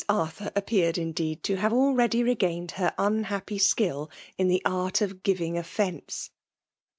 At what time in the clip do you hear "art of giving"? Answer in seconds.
4.65-5.59